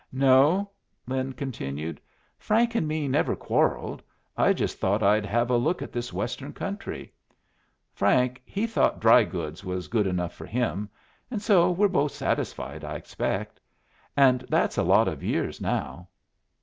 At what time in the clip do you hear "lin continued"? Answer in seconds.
1.05-2.01